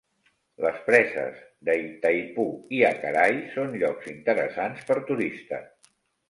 [0.65, 1.35] Les preses
[1.69, 2.45] d'Itaipu
[2.77, 5.95] i Acaray són llocs interessants per turistes.